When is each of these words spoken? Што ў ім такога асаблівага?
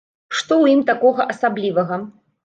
Што 0.37 0.53
ў 0.61 0.65
ім 0.75 0.79
такога 0.87 1.27
асаблівага? 1.33 2.01